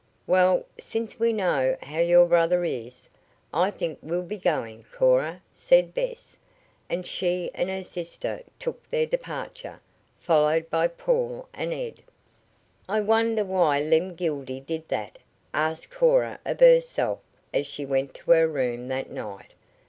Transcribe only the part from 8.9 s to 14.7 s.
departure, followed by Paul and Ed. "I wonder why Lem Gildy